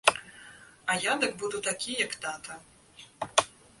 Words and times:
А 0.85 0.95
я 1.03 1.13
дык 1.23 1.31
буду 1.43 1.57
такі, 1.67 1.91
як 2.05 2.17
тата. 2.25 2.59